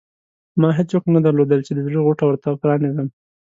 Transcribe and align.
ما 0.61 0.69
هېڅوک 0.79 1.03
نه 1.15 1.19
درلودل 1.25 1.59
چې 1.67 1.71
د 1.73 1.79
زړه 1.87 1.99
غوټه 2.05 2.23
ورته 2.27 2.49
پرانېزم. 2.61 3.07